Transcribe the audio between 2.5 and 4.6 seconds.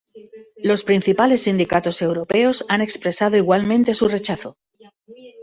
han expresado igualmente su rechazo.